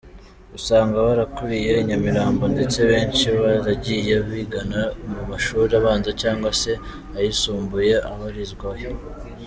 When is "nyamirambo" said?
1.87-2.43